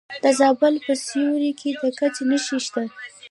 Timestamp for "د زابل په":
0.23-0.93